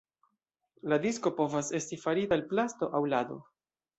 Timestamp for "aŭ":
3.01-3.05